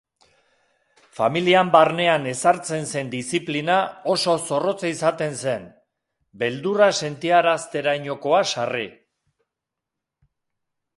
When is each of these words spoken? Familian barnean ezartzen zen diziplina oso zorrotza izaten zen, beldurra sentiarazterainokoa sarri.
Familian 1.17 1.67
barnean 1.75 2.25
ezartzen 2.31 2.87
zen 2.95 3.11
diziplina 3.11 3.77
oso 4.15 4.35
zorrotza 4.47 4.91
izaten 4.95 5.39
zen, 5.43 5.69
beldurra 6.45 6.91
sentiarazterainokoa 7.03 8.45
sarri. 8.55 8.87